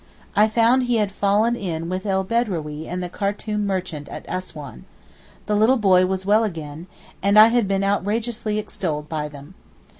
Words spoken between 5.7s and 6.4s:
boy was